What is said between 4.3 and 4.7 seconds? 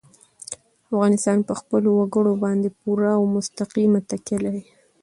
لري.